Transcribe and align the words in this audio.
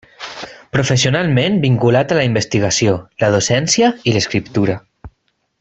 Professionalment 0.77 1.59
vinculat 1.67 2.15
a 2.15 2.19
la 2.21 2.25
investigació, 2.31 2.97
la 3.25 3.31
docència 3.39 3.93
i 4.11 4.17
l'escriptura. 4.17 4.83